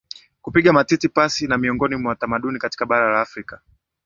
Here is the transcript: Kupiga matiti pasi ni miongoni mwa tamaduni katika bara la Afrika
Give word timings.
Kupiga 0.41 0.73
matiti 0.73 1.09
pasi 1.09 1.47
ni 1.47 1.57
miongoni 1.57 1.95
mwa 1.95 2.15
tamaduni 2.15 2.59
katika 2.59 2.85
bara 2.85 3.11
la 3.11 3.21
Afrika 3.21 3.61